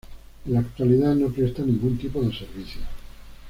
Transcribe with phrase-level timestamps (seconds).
[0.47, 2.81] En la actualidad no presta ningún tipo de servicios.